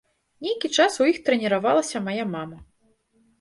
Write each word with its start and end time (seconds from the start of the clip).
Нейкі 0.45 0.71
час 0.79 0.95
у 1.05 1.09
іх 1.11 1.19
трэніравалася 1.27 2.03
мая 2.09 2.25
мама. 2.33 2.57